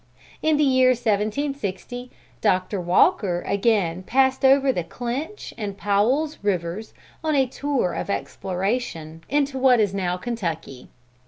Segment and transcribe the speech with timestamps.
[0.41, 2.09] "In the year 1760,
[2.41, 9.59] Doctor Walker again passed over Clinch and Powell's rivers on a tour of exploration, into
[9.59, 10.89] what is now Kentucky.